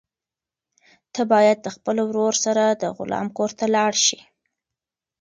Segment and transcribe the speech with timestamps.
[1.13, 4.19] ته باید د خپل ورور سره د غلام کور ته لاړ شې.